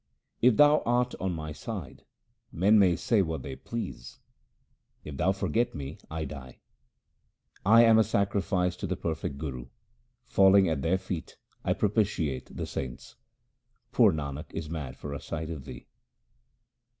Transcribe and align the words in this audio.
If 0.41 0.57
Thou 0.57 0.81
art 0.83 1.13
on 1.19 1.33
my 1.33 1.51
side, 1.51 2.05
men 2.51 2.79
may 2.79 2.95
say 2.95 3.21
what 3.21 3.43
they 3.43 3.55
please; 3.55 4.17
if 5.03 5.15
Thou 5.17 5.31
forget 5.31 5.75
me, 5.75 5.99
I 6.09 6.25
die. 6.25 6.59
I 7.63 7.83
am 7.83 7.99
a 7.99 8.03
sacrifice 8.03 8.75
to 8.77 8.87
the 8.87 8.95
perfect 8.97 9.37
Guru: 9.37 9.67
falling 10.25 10.67
at 10.67 10.81
their 10.81 10.97
feet 10.97 11.37
I 11.63 11.73
propitiate 11.73 12.57
the 12.57 12.65
saints. 12.65 13.15
Poor 13.91 14.11
Nanak 14.11 14.51
is 14.55 14.71
mad 14.71 14.97
for 14.97 15.13
a 15.13 15.21
sight 15.21 15.51
of 15.51 15.65
Thee. 15.65 15.85